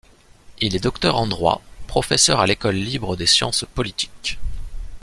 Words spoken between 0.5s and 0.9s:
Il est